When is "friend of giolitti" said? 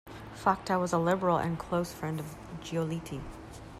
1.93-3.21